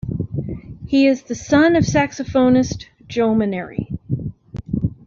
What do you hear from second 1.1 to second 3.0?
the son of the saxophonist